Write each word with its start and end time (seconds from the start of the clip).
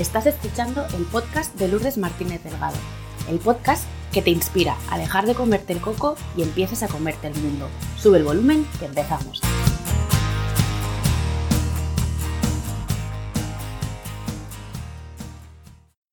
Estás 0.00 0.24
escuchando 0.24 0.86
el 0.96 1.04
podcast 1.04 1.54
de 1.56 1.68
Lourdes 1.68 1.98
Martínez 1.98 2.42
Delgado, 2.42 2.78
el 3.28 3.38
podcast 3.38 3.86
que 4.14 4.22
te 4.22 4.30
inspira 4.30 4.74
a 4.90 4.96
dejar 4.96 5.26
de 5.26 5.34
comerte 5.34 5.74
el 5.74 5.82
coco 5.82 6.16
y 6.38 6.42
empieces 6.42 6.82
a 6.82 6.88
comerte 6.88 7.26
el 7.26 7.34
mundo. 7.34 7.68
Sube 7.98 8.16
el 8.16 8.24
volumen 8.24 8.66
que 8.78 8.86
empezamos. 8.86 9.42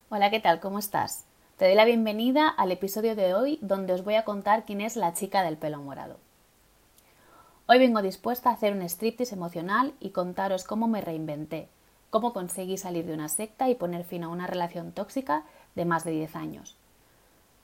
Hola, 0.10 0.32
¿qué 0.32 0.42
tal? 0.42 0.60
¿Cómo 0.60 0.80
estás? 0.80 1.24
Te 1.56 1.68
doy 1.68 1.76
la 1.76 1.86
bienvenida 1.86 2.50
al 2.50 2.74
episodio 2.74 3.16
de 3.16 3.36
hoy 3.36 3.58
donde 3.62 3.94
os 3.94 4.04
voy 4.04 4.16
a 4.16 4.26
contar 4.26 4.66
quién 4.66 4.82
es 4.82 4.98
la 4.98 5.14
chica 5.14 5.44
del 5.44 5.56
pelo 5.56 5.82
morado. 5.82 6.18
Hoy 7.68 7.80
vengo 7.80 8.02
dispuesta 8.02 8.50
a 8.50 8.54
hacer 8.54 8.74
un 8.74 8.82
striptease 8.82 9.34
emocional 9.34 9.94
y 10.02 10.10
contaros 10.10 10.66
cómo 10.66 10.90
me 10.90 11.00
reinventé, 11.00 11.70
cómo 12.18 12.34
conseguí 12.34 12.78
salir 12.78 13.06
de 13.06 13.14
una 13.14 13.30
secta 13.30 13.70
y 13.70 13.76
poner 13.76 14.04
fin 14.04 14.24
a 14.24 14.28
una 14.28 14.48
relación 14.48 14.92
tóxica 14.92 15.44
de 15.76 15.86
más 15.86 16.04
de 16.04 16.10
10 16.10 16.36
años. 16.36 16.76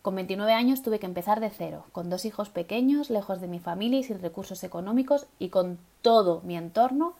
Con 0.03 0.13
29 0.13 0.53
años 0.53 0.83
tuve 0.83 0.99
que 0.99 1.07
empezar 1.07 1.39
de 1.39 1.49
cero, 1.49 1.85
con 1.91 2.11
dos 2.11 2.23
hijos 2.23 2.49
pequeños, 2.49 3.09
lejos 3.09 3.41
de 3.41 3.47
mi 3.47 3.57
familia 3.57 3.97
y 3.97 4.03
sin 4.03 4.21
recursos 4.21 4.63
económicos 4.63 5.25
y 5.39 5.49
con 5.49 5.79
todo 6.03 6.41
mi 6.43 6.55
entorno 6.55 7.15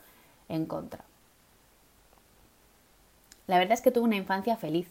en 0.48 0.66
contra. 0.66 1.02
La 3.48 3.58
verdad 3.58 3.74
es 3.74 3.80
que 3.80 3.90
tuve 3.90 4.04
una 4.04 4.14
infancia 4.14 4.56
feliz. 4.56 4.86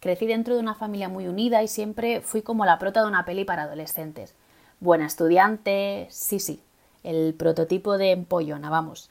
Crecí 0.00 0.26
dentro 0.26 0.54
de 0.54 0.60
una 0.62 0.74
familia 0.74 1.08
muy 1.08 1.28
unida 1.28 1.62
y 1.62 1.68
siempre 1.68 2.20
fui 2.20 2.42
como 2.42 2.66
la 2.66 2.80
prota 2.80 3.02
de 3.02 3.06
una 3.06 3.24
peli 3.24 3.44
para 3.44 3.62
adolescentes. 3.62 4.34
Buena 4.80 5.06
estudiante, 5.06 6.08
sí, 6.10 6.40
sí, 6.40 6.60
el 7.04 7.32
prototipo 7.34 7.96
de 7.96 8.10
empollona, 8.10 8.70
vamos. 8.70 9.08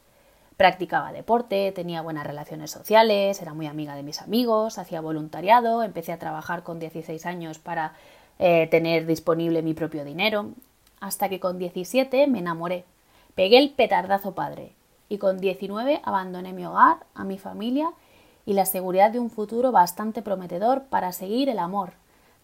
Practicaba 0.58 1.12
deporte, 1.12 1.73
tenía 1.73 2.02
buenas 2.02 2.26
relaciones 2.26 2.72
sociales, 2.72 3.41
era 3.41 3.54
muy 3.54 3.68
amiga 3.68 3.94
de 3.94 4.04
mis 4.04 4.22
amigos, 4.22 4.78
hacía 4.78 5.02
voluntariado, 5.02 5.84
empecé 5.84 6.14
a 6.14 6.20
trabajar 6.20 6.64
con 6.64 6.80
16 6.80 7.25
años 7.25 7.59
para 7.59 7.94
eh, 8.39 8.67
tener 8.72 9.06
disponible 9.06 9.62
mi 9.62 9.73
propio 9.73 10.06
dinero, 10.06 10.52
hasta 11.02 11.28
que 11.28 11.42
con 11.42 11.59
17 11.59 12.28
me 12.28 12.39
enamoré. 12.39 12.86
Pegué 13.36 13.58
el 13.58 13.72
petardazo 13.72 14.34
padre 14.34 14.72
y 15.09 15.17
con 15.17 15.39
19 15.39 16.00
abandoné 16.06 16.53
mi 16.53 16.66
hogar, 16.66 17.00
a 17.16 17.25
mi 17.25 17.38
familia 17.38 17.92
y 18.45 18.53
la 18.53 18.66
seguridad 18.66 19.12
de 19.12 19.19
un 19.19 19.30
futuro 19.30 19.73
bastante 19.73 20.22
prometedor 20.22 20.84
para 20.84 21.12
seguir 21.12 21.50
el 21.50 21.59
amor, 21.59 21.92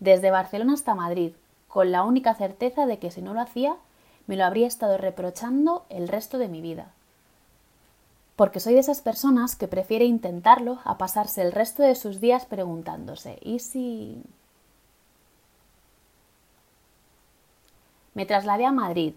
desde 0.01 0.31
Barcelona 0.31 0.73
hasta 0.73 0.95
Madrid, 0.95 1.31
con 1.69 1.93
la 1.93 2.03
única 2.03 2.33
certeza 2.33 2.85
de 2.85 2.99
que 2.99 3.09
si 3.09 3.21
no 3.21 3.33
lo 3.33 3.39
hacía, 3.39 3.77
me 4.27 4.35
lo 4.35 4.43
habría 4.43 4.67
estado 4.67 4.97
reprochando 4.97 5.85
el 5.87 6.09
resto 6.09 6.39
de 6.39 6.49
mi 6.49 6.59
vida 6.59 6.91
porque 8.41 8.59
soy 8.59 8.73
de 8.73 8.79
esas 8.79 9.01
personas 9.01 9.55
que 9.55 9.67
prefiere 9.67 10.05
intentarlo 10.05 10.79
a 10.83 10.97
pasarse 10.97 11.43
el 11.43 11.51
resto 11.51 11.83
de 11.83 11.93
sus 11.93 12.19
días 12.19 12.47
preguntándose 12.47 13.37
¿y 13.43 13.59
si... 13.59 14.23
Me 18.15 18.25
trasladé 18.25 18.65
a 18.65 18.71
Madrid. 18.71 19.13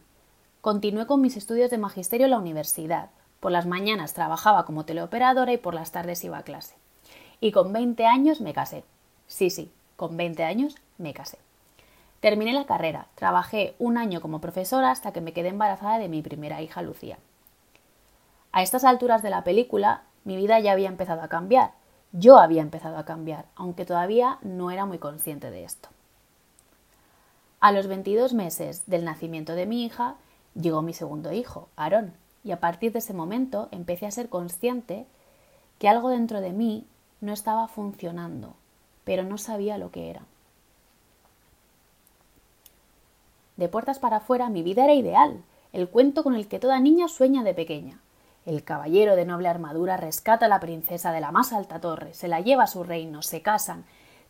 Continué 0.60 1.06
con 1.06 1.22
mis 1.22 1.38
estudios 1.38 1.70
de 1.70 1.78
magisterio 1.78 2.26
en 2.26 2.32
la 2.32 2.38
universidad. 2.38 3.08
Por 3.40 3.50
las 3.50 3.64
mañanas 3.64 4.12
trabajaba 4.12 4.66
como 4.66 4.84
teleoperadora 4.84 5.54
y 5.54 5.56
por 5.56 5.72
las 5.72 5.90
tardes 5.90 6.22
iba 6.22 6.36
a 6.36 6.42
clase. 6.42 6.74
Y 7.40 7.50
con 7.50 7.72
20 7.72 8.04
años 8.04 8.42
me 8.42 8.52
casé. 8.52 8.84
Sí, 9.26 9.48
sí, 9.48 9.72
con 9.96 10.18
20 10.18 10.44
años 10.44 10.76
me 10.98 11.14
casé. 11.14 11.38
Terminé 12.20 12.52
la 12.52 12.66
carrera, 12.66 13.06
trabajé 13.14 13.74
un 13.78 13.96
año 13.96 14.20
como 14.20 14.42
profesora 14.42 14.90
hasta 14.90 15.14
que 15.14 15.22
me 15.22 15.32
quedé 15.32 15.48
embarazada 15.48 15.98
de 15.98 16.10
mi 16.10 16.20
primera 16.20 16.60
hija 16.60 16.82
Lucía. 16.82 17.16
A 18.56 18.62
estas 18.62 18.84
alturas 18.84 19.20
de 19.20 19.30
la 19.30 19.42
película, 19.42 20.04
mi 20.22 20.36
vida 20.36 20.60
ya 20.60 20.70
había 20.70 20.86
empezado 20.86 21.22
a 21.22 21.28
cambiar. 21.28 21.72
Yo 22.12 22.38
había 22.38 22.62
empezado 22.62 22.96
a 22.96 23.04
cambiar, 23.04 23.46
aunque 23.56 23.84
todavía 23.84 24.38
no 24.42 24.70
era 24.70 24.86
muy 24.86 24.98
consciente 24.98 25.50
de 25.50 25.64
esto. 25.64 25.88
A 27.58 27.72
los 27.72 27.88
22 27.88 28.32
meses 28.32 28.84
del 28.86 29.04
nacimiento 29.04 29.56
de 29.56 29.66
mi 29.66 29.84
hija, 29.84 30.14
llegó 30.54 30.82
mi 30.82 30.92
segundo 30.92 31.32
hijo, 31.32 31.68
Aarón, 31.74 32.12
y 32.44 32.52
a 32.52 32.60
partir 32.60 32.92
de 32.92 33.00
ese 33.00 33.12
momento 33.12 33.66
empecé 33.72 34.06
a 34.06 34.12
ser 34.12 34.28
consciente 34.28 35.08
que 35.80 35.88
algo 35.88 36.10
dentro 36.10 36.40
de 36.40 36.52
mí 36.52 36.86
no 37.20 37.32
estaba 37.32 37.66
funcionando, 37.66 38.54
pero 39.02 39.24
no 39.24 39.36
sabía 39.36 39.78
lo 39.78 39.90
que 39.90 40.10
era. 40.10 40.22
De 43.56 43.68
puertas 43.68 43.98
para 43.98 44.18
afuera 44.18 44.48
mi 44.48 44.62
vida 44.62 44.84
era 44.84 44.94
ideal, 44.94 45.42
el 45.72 45.88
cuento 45.88 46.22
con 46.22 46.36
el 46.36 46.46
que 46.46 46.60
toda 46.60 46.78
niña 46.78 47.08
sueña 47.08 47.42
de 47.42 47.54
pequeña. 47.54 47.98
El 48.46 48.62
caballero 48.62 49.16
de 49.16 49.24
noble 49.24 49.48
armadura 49.48 49.96
rescata 49.96 50.46
a 50.46 50.48
la 50.50 50.60
princesa 50.60 51.12
de 51.12 51.20
la 51.20 51.32
más 51.32 51.52
alta 51.52 51.80
torre, 51.80 52.12
se 52.12 52.28
la 52.28 52.40
lleva 52.40 52.64
a 52.64 52.68
su 52.68 52.84
reino, 52.84 53.22
se 53.22 53.40
casan, 53.40 53.84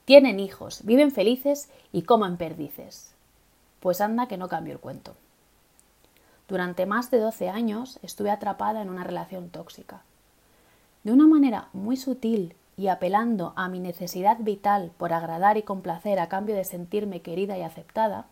tienen 0.05 0.39
hijos, 0.39 0.85
viven 0.85 1.11
felices 1.11 1.69
y 1.93 2.03
comen 2.03 2.37
perdices. 2.37 3.13
Pues 3.81 4.01
anda 4.01 4.29
que 4.29 4.37
no 4.37 4.49
cambio 4.49 4.75
el 4.75 4.79
cuento. 4.79 5.17
Durante 6.47 6.87
más 6.87 7.11
de 7.11 7.19
12 7.19 7.49
años 7.49 7.99
estuve 8.03 8.31
atrapada 8.31 8.83
en 8.83 8.91
una 8.91 9.03
relación 9.03 9.49
tóxica. 9.49 10.03
De 11.03 11.13
una 11.13 11.27
manera 11.27 11.69
muy 11.73 11.97
sutil 11.97 12.55
y 12.77 12.89
apelando 12.89 13.53
a 13.57 13.69
mi 13.69 13.81
necesidad 13.81 14.37
vital 14.41 14.93
por 14.97 15.13
agradar 15.13 15.57
y 15.57 15.63
complacer 15.63 16.21
a 16.21 16.29
cambio 16.29 16.55
de 16.55 16.65
sentirme 16.65 17.21
querida 17.21 17.59
y 17.59 17.63
aceptada, 17.63 18.27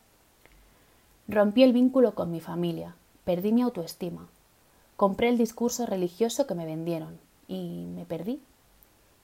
rompí 1.26 1.62
el 1.62 1.72
vínculo 1.72 2.14
con 2.14 2.30
mi 2.30 2.40
familia, 2.40 2.94
perdí 3.24 3.52
mi 3.52 3.62
autoestima, 3.62 4.28
Compré 4.96 5.28
el 5.28 5.38
discurso 5.38 5.86
religioso 5.86 6.46
que 6.46 6.54
me 6.54 6.66
vendieron 6.66 7.18
y 7.48 7.86
me 7.94 8.04
perdí. 8.04 8.40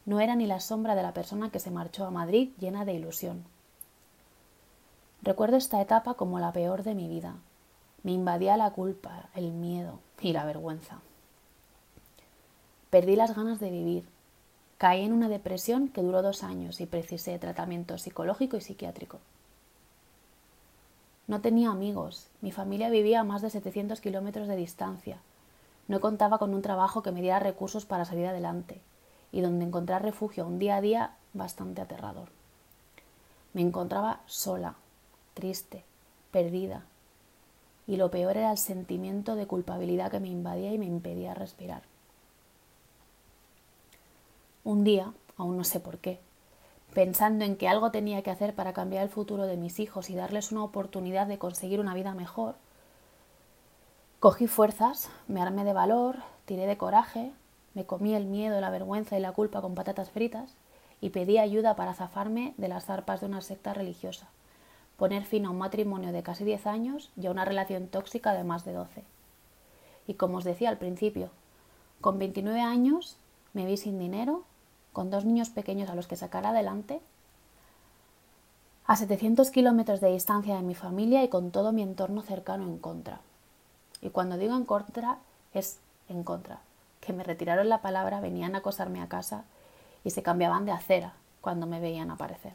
No 0.07 0.21
era 0.21 0.35
ni 0.35 0.47
la 0.47 0.61
sombra 0.61 0.95
de 0.95 1.03
la 1.03 1.13
persona 1.13 1.51
que 1.51 1.61
se 1.61 1.71
marchó 1.71 2.05
a 2.05 2.11
Madrid 2.11 2.51
llena 2.59 2.85
de 2.85 2.95
ilusión. 2.95 3.45
Recuerdo 5.23 5.57
esta 5.57 5.81
etapa 5.81 6.15
como 6.15 6.41
la 6.41 6.53
peor 6.53 6.83
de 6.83 6.95
mi 6.95 7.09
vida. 7.09 7.37
Me 8.03 8.13
invadía 8.13 8.57
la 8.57 8.71
culpa, 8.71 9.29
el 9.35 9.53
miedo 9.53 10.01
y 10.21 10.33
la 10.33 10.45
vergüenza. 10.45 11.01
Perdí 12.91 13.17
las 13.17 13.37
ganas 13.37 13.61
de 13.61 13.71
vivir. 13.71 14.09
Caí 14.79 15.05
en 15.05 15.13
una 15.13 15.29
depresión 15.29 15.89
que 15.89 16.03
duró 16.03 16.23
dos 16.23 16.43
años 16.43 16.81
y 16.81 16.87
precisé 16.87 17.39
tratamiento 17.39 17.99
psicológico 17.99 18.57
y 18.57 18.61
psiquiátrico. 18.61 19.19
No 21.27 21.41
tenía 21.41 21.71
amigos. 21.71 22.29
Mi 22.41 22.53
familia 22.53 22.89
vivía 22.89 23.21
a 23.21 23.25
más 23.25 23.43
de 23.43 23.51
700 23.51 24.01
kilómetros 24.01 24.49
de 24.49 24.57
distancia 24.57 25.19
no 25.89 26.01
contaba 26.01 26.39
con 26.39 26.55
un 26.55 26.63
trabajo 26.63 27.03
que 27.03 27.13
me 27.13 27.23
diera 27.23 27.41
recursos 27.41 27.87
para 27.87 28.05
salir 28.05 28.27
adelante 28.27 28.81
y 29.33 29.41
donde 29.41 29.65
encontrar 29.65 30.03
refugio 30.03 30.47
un 30.47 30.59
día 30.59 30.77
a 30.77 30.81
día 30.81 31.17
bastante 31.33 31.81
aterrador. 31.81 32.29
Me 33.55 33.63
encontraba 33.63 34.21
sola, 34.27 34.75
triste, 35.35 35.85
perdida, 36.31 36.85
y 37.87 37.97
lo 37.97 38.11
peor 38.11 38.37
era 38.37 38.53
el 38.53 38.59
sentimiento 38.59 39.35
de 39.35 39.47
culpabilidad 39.47 40.11
que 40.11 40.21
me 40.21 40.29
invadía 40.29 40.73
y 40.73 40.79
me 40.79 40.87
impedía 40.87 41.35
respirar. 41.35 41.83
Un 44.63 44.85
día, 44.85 45.13
aún 45.39 45.57
no 45.57 45.65
sé 45.65 45.81
por 45.81 45.97
qué, 45.97 46.21
pensando 46.93 47.47
en 47.47 47.57
que 47.57 47.69
algo 47.69 47.91
tenía 47.91 48.23
que 48.23 48.31
hacer 48.31 48.55
para 48.55 48.75
cambiar 48.75 49.05
el 49.05 49.09
futuro 49.09 49.47
de 49.47 49.57
mis 49.57 49.81
hijos 49.81 50.11
y 50.11 50.15
darles 50.15 50.53
una 50.53 50.65
oportunidad 50.65 51.27
de 51.27 51.39
conseguir 51.39 51.81
una 51.81 51.95
vida 51.95 52.13
mejor, 52.13 52.57
Cogí 54.21 54.49
fuerzas, 54.49 55.11
me 55.29 55.41
armé 55.41 55.63
de 55.63 55.73
valor, 55.73 56.17
tiré 56.45 56.67
de 56.67 56.77
coraje, 56.77 57.31
me 57.75 57.87
comí 57.87 58.17
el 58.17 58.25
miedo, 58.25 58.61
la 58.61 58.69
vergüenza 58.69 59.17
y 59.17 59.21
la 59.21 59.31
culpa 59.31 59.61
con 59.61 59.77
patatas 59.77 60.11
fritas 60.11 60.55
y 61.01 61.11
pedí 61.11 61.39
ayuda 61.39 61.77
para 61.77 61.95
zafarme 61.95 62.53
de 62.57 62.67
las 62.67 62.87
zarpas 62.87 63.21
de 63.21 63.27
una 63.27 63.43
secta 63.43 63.75
religiosa, 63.75 64.27
poner 64.97 65.23
fin 65.23 65.47
a 65.47 65.51
un 65.51 65.59
matrimonio 65.59 66.11
de 66.11 66.25
casi 66.25 66.43
10 66.43 66.67
años 66.67 67.13
y 67.17 67.29
a 67.29 67.31
una 67.31 67.45
relación 67.45 67.87
tóxica 67.87 68.35
de 68.35 68.43
más 68.43 68.65
de 68.65 68.73
12. 68.73 69.05
Y 70.09 70.15
como 70.15 70.39
os 70.39 70.45
decía 70.45 70.71
al 70.71 70.79
principio, 70.79 71.31
con 72.01 72.19
29 72.19 72.61
años 72.61 73.17
me 73.53 73.67
vi 73.67 73.77
sin 73.77 74.01
dinero, 74.01 74.43
con 74.93 75.11
dos 75.11 75.27
niños 75.27 75.51
pequeños 75.51 75.91
a 75.91 75.95
los 75.95 76.09
que 76.09 76.17
sacar 76.17 76.45
adelante, 76.45 77.01
a 78.85 78.97
700 78.97 79.53
kilómetros 79.53 80.01
de 80.01 80.11
distancia 80.11 80.57
de 80.57 80.63
mi 80.63 80.75
familia 80.75 81.23
y 81.23 81.29
con 81.29 81.53
todo 81.53 81.71
mi 81.71 81.83
entorno 81.83 82.23
cercano 82.23 82.65
en 82.65 82.79
contra. 82.79 83.21
Y 84.01 84.11
cuando 84.11 84.37
digo 84.37 84.55
en 84.57 84.65
contra, 84.65 85.19
es 85.55 85.79
en 86.09 86.25
contra. 86.25 86.61
Que 87.01 87.13
me 87.13 87.25
retiraron 87.25 87.69
la 87.69 87.83
palabra, 87.83 88.21
venían 88.21 88.55
a 88.55 88.59
acosarme 88.59 89.01
a 89.01 89.09
casa 89.09 89.45
y 90.05 90.11
se 90.11 90.23
cambiaban 90.23 90.65
de 90.67 90.73
acera 90.73 91.15
cuando 91.41 91.67
me 91.67 91.81
veían 91.81 92.11
aparecer. 92.11 92.53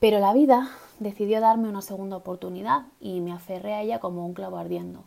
Pero 0.00 0.18
la 0.18 0.32
vida 0.32 0.70
decidió 0.98 1.40
darme 1.40 1.68
una 1.68 1.82
segunda 1.82 2.16
oportunidad 2.16 2.86
y 3.00 3.20
me 3.20 3.32
aferré 3.32 3.74
a 3.74 3.82
ella 3.82 4.00
como 4.00 4.24
un 4.24 4.32
clavo 4.32 4.56
ardiendo. 4.56 5.04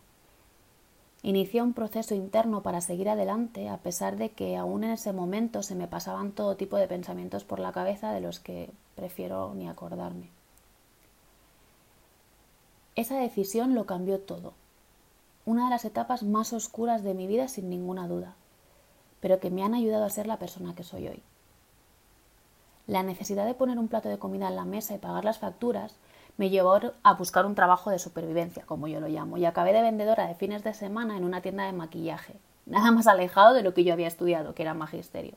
Inicié 1.24 1.62
un 1.62 1.74
proceso 1.74 2.14
interno 2.16 2.62
para 2.62 2.82
seguir 2.82 3.10
adelante, 3.10 3.70
a 3.70 3.78
pesar 3.78 4.18
de 4.18 4.30
que 4.30 4.58
aún 4.58 4.84
en 4.84 4.92
ese 4.92 5.14
momento 5.14 5.64
se 5.64 5.74
me 5.74 5.88
pasaban 5.88 6.32
todo 6.32 6.58
tipo 6.58 6.78
de 6.78 6.88
pensamientos 6.88 7.44
por 7.44 7.60
la 7.60 7.72
cabeza 7.72 8.12
de 8.12 8.22
los 8.22 8.40
que 8.40 8.70
prefiero 8.96 9.54
ni 9.56 9.68
acordarme. 9.68 10.30
Esa 12.95 13.18
decisión 13.18 13.74
lo 13.74 13.86
cambió 13.86 14.19
todo. 14.19 14.54
Una 15.45 15.66
de 15.66 15.72
las 15.72 15.84
etapas 15.84 16.24
más 16.24 16.54
oscuras 16.54 17.04
de 17.04 17.13
mi 17.13 17.28
vida 17.28 17.48
sin 17.48 17.69
ninguna 17.69 18.07
duda. 18.07 18.36
pero 19.24 19.40
que 19.40 19.50
me 19.50 19.63
han 19.63 19.74
ayudado 19.74 20.04
a 20.04 20.10
ser 20.10 20.28
la 20.28 20.38
persona 20.38 20.75
que 20.75 20.84
soy 20.84 21.07
hoy. 21.07 21.24
La 22.88 23.04
necesidad 23.04 23.45
de 23.45 23.54
poner 23.54 23.80
un 23.80 23.88
plato 23.88 24.10
de 24.10 24.19
comida 24.19 24.50
en 24.50 24.57
la 24.57 24.66
mesa 24.66 24.94
y 24.94 24.98
pagar 24.98 25.24
las 25.24 25.40
facturas 25.40 25.95
me 26.36 26.50
llevó 26.50 26.78
a 27.04 27.13
buscar 27.13 27.45
un 27.45 27.56
trabajo 27.56 27.90
de 27.90 28.00
supervivencia, 28.00 28.66
como 28.66 28.90
yo 28.90 29.00
lo 29.00 29.07
llamo, 29.07 29.38
y 29.38 29.46
acabé 29.46 29.72
de 29.72 29.81
vendedora 29.81 30.28
de 30.28 30.36
fines 30.36 30.66
de 30.66 30.74
semana 30.74 31.16
en 31.16 31.24
una 31.24 31.39
tienda 31.39 31.63
de 31.66 31.72
maquillaje, 31.72 32.36
nada 32.66 32.92
más 32.92 33.07
alejado 33.07 33.54
de 33.54 33.63
lo 33.63 33.74
que 33.74 33.86
yo 33.86 33.94
había 33.94 34.07
estudiado, 34.10 34.54
que 34.54 34.63
era 34.63 34.74
magisterio. 34.74 35.36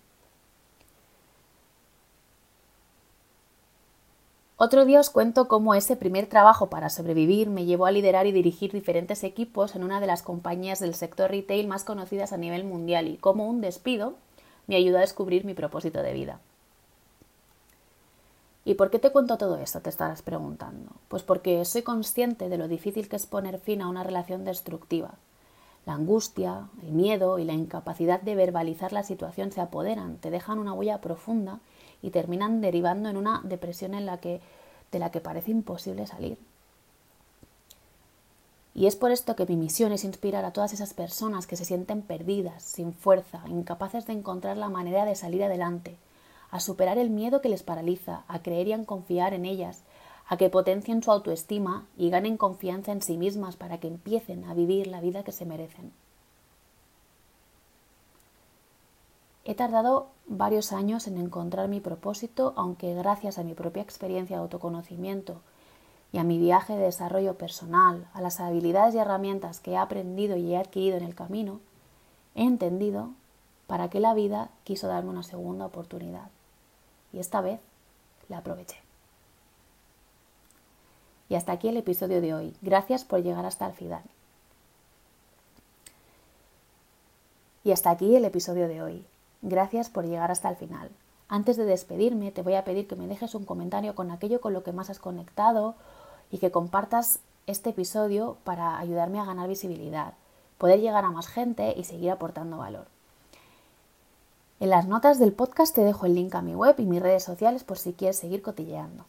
Otro 4.58 4.86
día 4.86 5.00
os 5.00 5.10
cuento 5.10 5.48
cómo 5.48 5.74
ese 5.74 5.96
primer 5.96 6.28
trabajo 6.28 6.70
para 6.70 6.88
sobrevivir 6.88 7.50
me 7.50 7.66
llevó 7.66 7.84
a 7.84 7.90
liderar 7.90 8.26
y 8.26 8.32
dirigir 8.32 8.72
diferentes 8.72 9.22
equipos 9.22 9.76
en 9.76 9.84
una 9.84 10.00
de 10.00 10.06
las 10.06 10.22
compañías 10.22 10.80
del 10.80 10.94
sector 10.94 11.30
retail 11.30 11.68
más 11.68 11.84
conocidas 11.84 12.32
a 12.32 12.38
nivel 12.38 12.64
mundial 12.64 13.06
y 13.06 13.18
cómo 13.18 13.50
un 13.50 13.60
despido 13.60 14.14
me 14.66 14.76
ayudó 14.76 14.96
a 14.96 15.02
descubrir 15.02 15.44
mi 15.44 15.52
propósito 15.52 16.02
de 16.02 16.14
vida. 16.14 16.40
¿Y 18.64 18.74
por 18.74 18.90
qué 18.90 18.98
te 18.98 19.12
cuento 19.12 19.36
todo 19.36 19.58
esto? 19.58 19.80
Te 19.80 19.90
estarás 19.90 20.22
preguntando. 20.22 20.90
Pues 21.08 21.22
porque 21.22 21.62
soy 21.66 21.82
consciente 21.82 22.48
de 22.48 22.56
lo 22.56 22.66
difícil 22.66 23.10
que 23.10 23.16
es 23.16 23.26
poner 23.26 23.58
fin 23.58 23.82
a 23.82 23.88
una 23.88 24.04
relación 24.04 24.46
destructiva. 24.46 25.16
La 25.84 25.92
angustia, 25.92 26.68
el 26.82 26.92
miedo 26.92 27.38
y 27.38 27.44
la 27.44 27.52
incapacidad 27.52 28.22
de 28.22 28.34
verbalizar 28.34 28.94
la 28.94 29.02
situación 29.02 29.52
se 29.52 29.60
apoderan, 29.60 30.16
te 30.16 30.30
dejan 30.30 30.58
una 30.58 30.72
huella 30.72 31.02
profunda 31.02 31.60
y 32.02 32.10
terminan 32.10 32.60
derivando 32.60 33.08
en 33.08 33.16
una 33.16 33.40
depresión 33.44 33.94
en 33.94 34.06
la 34.06 34.18
que, 34.18 34.40
de 34.92 34.98
la 34.98 35.10
que 35.10 35.20
parece 35.20 35.50
imposible 35.50 36.06
salir. 36.06 36.38
Y 38.74 38.86
es 38.86 38.94
por 38.94 39.10
esto 39.10 39.36
que 39.36 39.46
mi 39.46 39.56
misión 39.56 39.92
es 39.92 40.04
inspirar 40.04 40.44
a 40.44 40.52
todas 40.52 40.74
esas 40.74 40.92
personas 40.92 41.46
que 41.46 41.56
se 41.56 41.64
sienten 41.64 42.02
perdidas, 42.02 42.62
sin 42.62 42.92
fuerza, 42.92 43.42
incapaces 43.48 44.06
de 44.06 44.12
encontrar 44.12 44.58
la 44.58 44.68
manera 44.68 45.06
de 45.06 45.14
salir 45.14 45.42
adelante, 45.42 45.96
a 46.50 46.60
superar 46.60 46.98
el 46.98 47.08
miedo 47.08 47.40
que 47.40 47.48
les 47.48 47.62
paraliza, 47.62 48.24
a 48.28 48.42
creer 48.42 48.68
y 48.68 48.74
a 48.74 48.84
confiar 48.84 49.32
en 49.32 49.46
ellas, 49.46 49.82
a 50.28 50.36
que 50.36 50.50
potencien 50.50 51.02
su 51.02 51.10
autoestima 51.10 51.86
y 51.96 52.10
ganen 52.10 52.36
confianza 52.36 52.92
en 52.92 53.00
sí 53.00 53.16
mismas 53.16 53.56
para 53.56 53.78
que 53.78 53.88
empiecen 53.88 54.44
a 54.44 54.52
vivir 54.52 54.88
la 54.88 55.00
vida 55.00 55.22
que 55.22 55.32
se 55.32 55.46
merecen. 55.46 55.92
He 59.48 59.54
tardado 59.54 60.08
varios 60.26 60.72
años 60.72 61.06
en 61.06 61.18
encontrar 61.18 61.68
mi 61.68 61.78
propósito, 61.78 62.52
aunque 62.56 62.94
gracias 62.94 63.38
a 63.38 63.44
mi 63.44 63.54
propia 63.54 63.80
experiencia 63.80 64.36
de 64.36 64.42
autoconocimiento 64.42 65.40
y 66.10 66.18
a 66.18 66.24
mi 66.24 66.36
viaje 66.36 66.72
de 66.74 66.82
desarrollo 66.82 67.38
personal, 67.38 68.08
a 68.12 68.20
las 68.20 68.40
habilidades 68.40 68.96
y 68.96 68.98
herramientas 68.98 69.60
que 69.60 69.70
he 69.70 69.76
aprendido 69.76 70.36
y 70.36 70.52
he 70.52 70.56
adquirido 70.56 70.96
en 70.96 71.04
el 71.04 71.14
camino, 71.14 71.60
he 72.34 72.42
entendido 72.42 73.10
para 73.68 73.88
qué 73.88 74.00
la 74.00 74.14
vida 74.14 74.50
quiso 74.64 74.88
darme 74.88 75.10
una 75.10 75.22
segunda 75.22 75.66
oportunidad. 75.66 76.28
Y 77.12 77.20
esta 77.20 77.40
vez 77.40 77.60
la 78.28 78.38
aproveché. 78.38 78.78
Y 81.28 81.36
hasta 81.36 81.52
aquí 81.52 81.68
el 81.68 81.76
episodio 81.76 82.20
de 82.20 82.34
hoy. 82.34 82.56
Gracias 82.62 83.04
por 83.04 83.22
llegar 83.22 83.46
hasta 83.46 83.66
el 83.66 83.74
final. 83.74 84.02
Y 87.62 87.70
hasta 87.70 87.90
aquí 87.90 88.16
el 88.16 88.24
episodio 88.24 88.66
de 88.66 88.82
hoy. 88.82 89.06
Gracias 89.48 89.90
por 89.90 90.04
llegar 90.04 90.32
hasta 90.32 90.48
el 90.48 90.56
final. 90.56 90.90
Antes 91.28 91.56
de 91.56 91.64
despedirme, 91.64 92.32
te 92.32 92.42
voy 92.42 92.54
a 92.54 92.64
pedir 92.64 92.88
que 92.88 92.96
me 92.96 93.06
dejes 93.06 93.36
un 93.36 93.44
comentario 93.44 93.94
con 93.94 94.10
aquello 94.10 94.40
con 94.40 94.52
lo 94.52 94.64
que 94.64 94.72
más 94.72 94.90
has 94.90 94.98
conectado 94.98 95.76
y 96.32 96.38
que 96.38 96.50
compartas 96.50 97.20
este 97.46 97.70
episodio 97.70 98.38
para 98.42 98.76
ayudarme 98.76 99.20
a 99.20 99.24
ganar 99.24 99.48
visibilidad, 99.48 100.14
poder 100.58 100.80
llegar 100.80 101.04
a 101.04 101.12
más 101.12 101.28
gente 101.28 101.74
y 101.76 101.84
seguir 101.84 102.10
aportando 102.10 102.58
valor. 102.58 102.86
En 104.58 104.70
las 104.70 104.88
notas 104.88 105.20
del 105.20 105.32
podcast 105.32 105.76
te 105.76 105.84
dejo 105.84 106.06
el 106.06 106.16
link 106.16 106.34
a 106.34 106.42
mi 106.42 106.56
web 106.56 106.74
y 106.78 106.84
mis 106.84 107.00
redes 107.00 107.22
sociales 107.22 107.62
por 107.62 107.78
si 107.78 107.92
quieres 107.92 108.18
seguir 108.18 108.42
cotilleando. 108.42 109.04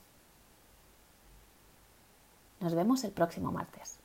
Nos 2.59 2.75
vemos 2.75 3.03
el 3.03 3.11
próximo 3.11 3.51
martes. 3.51 3.97